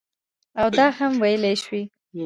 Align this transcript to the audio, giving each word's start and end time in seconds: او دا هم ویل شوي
او 0.61 0.67
دا 0.77 0.87
هم 0.97 1.11
ویل 1.21 1.43
شوي 1.63 1.83